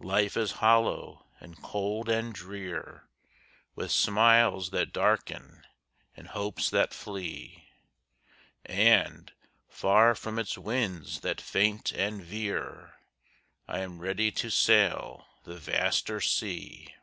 Life 0.00 0.38
is 0.38 0.52
hollow 0.52 1.26
and 1.38 1.60
cold 1.62 2.08
and 2.08 2.32
drear 2.34 3.10
With 3.74 3.92
smiles 3.92 4.70
that 4.70 4.90
darken 4.90 5.66
and 6.16 6.28
hopes 6.28 6.70
that 6.70 6.94
flee; 6.94 7.68
And, 8.64 9.34
far 9.68 10.14
from 10.14 10.38
its 10.38 10.56
winds 10.56 11.20
that 11.20 11.42
faint 11.42 11.92
and 11.92 12.24
veer, 12.24 12.94
I 13.68 13.80
am 13.80 13.98
ready 13.98 14.32
to 14.32 14.48
sail 14.48 15.26
the 15.44 15.58
vaster 15.58 16.22
sea! 16.22 16.94